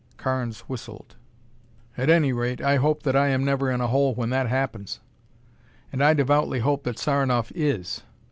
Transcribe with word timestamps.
Carnes 0.17 0.61
whistled. 0.61 1.15
"At 1.95 2.09
any 2.09 2.33
rate, 2.33 2.59
I 2.59 2.77
hope 2.77 3.03
that 3.03 3.15
I 3.15 3.27
am 3.27 3.43
never 3.45 3.69
in 3.69 3.81
a 3.81 3.87
hole 3.87 4.15
when 4.15 4.31
that 4.31 4.47
happens." 4.47 4.99
"And 5.91 6.03
I 6.03 6.15
devoutly 6.15 6.61
hope 6.61 6.85
that 6.85 6.97
Saranoff 6.97 7.51
is. 7.53 8.01